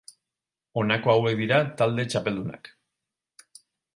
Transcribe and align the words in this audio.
Honako 0.81 1.11
hauek 1.13 1.35
dira 1.41 1.59
talde 1.81 2.07
txapeldunak. 2.15 2.73